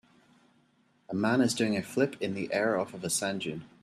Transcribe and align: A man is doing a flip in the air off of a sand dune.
A 1.09 1.13
man 1.13 1.41
is 1.41 1.53
doing 1.53 1.77
a 1.77 1.83
flip 1.83 2.15
in 2.19 2.33
the 2.33 2.51
air 2.51 2.75
off 2.75 2.95
of 2.95 3.03
a 3.03 3.09
sand 3.11 3.41
dune. 3.41 3.65